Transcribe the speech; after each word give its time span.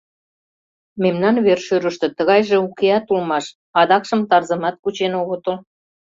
Мемнан 1.01 1.35
вер-шӧрыштӧ 1.45 2.07
тыгайже 2.17 2.57
укеат 2.65 3.05
улмаш, 3.13 3.45
адакшым 3.79 4.21
тарзымат 4.29 4.75
кучен 4.83 5.13
огытыл. 5.21 5.55